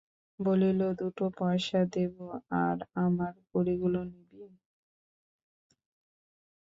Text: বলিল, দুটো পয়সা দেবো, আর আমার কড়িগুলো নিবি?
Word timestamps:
বলিল, 0.39 0.79
দুটো 0.99 1.25
পয়সা 1.37 1.79
দেবো, 1.93 2.25
আর 2.61 2.77
আমার 3.05 3.33
কড়িগুলো 3.49 3.99
নিবি? 4.11 4.43